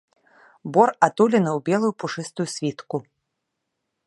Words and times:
Бор 0.77 0.89
атулены 1.09 1.51
ў 1.53 1.59
белую 1.69 1.93
пушыстую 2.05 2.47
світку. 2.55 2.97